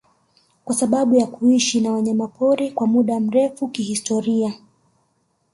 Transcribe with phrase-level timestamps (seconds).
[0.65, 4.53] kwa sababu ya kuishi na wanyamapori kwa muda mrefu kihistoria